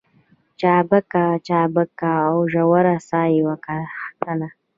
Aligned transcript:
چابکه 0.59 1.23
چابکه 1.47 2.11
او 2.27 2.37
ژوره 2.51 2.95
ساه 3.09 3.27
يې 3.35 3.43
کښل. 3.65 4.41